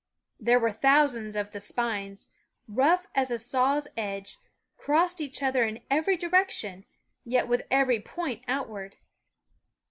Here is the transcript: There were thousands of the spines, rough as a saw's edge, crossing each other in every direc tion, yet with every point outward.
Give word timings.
There 0.39 0.57
were 0.59 0.71
thousands 0.71 1.35
of 1.35 1.51
the 1.51 1.59
spines, 1.59 2.29
rough 2.67 3.05
as 3.13 3.29
a 3.29 3.37
saw's 3.37 3.87
edge, 3.95 4.39
crossing 4.75 5.27
each 5.27 5.43
other 5.43 5.63
in 5.63 5.83
every 5.91 6.17
direc 6.17 6.49
tion, 6.49 6.85
yet 7.23 7.47
with 7.47 7.67
every 7.69 7.99
point 7.99 8.41
outward. 8.47 8.97